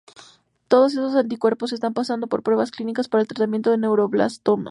Todos 0.67 0.93
estos 0.93 1.13
anticuerpos 1.15 1.73
están 1.73 1.93
pasando 1.93 2.25
por 2.25 2.41
pruebas 2.41 2.71
clínicas 2.71 3.07
para 3.07 3.21
el 3.21 3.27
tratamiento 3.27 3.69
de 3.69 3.77
neuroblastoma. 3.77 4.59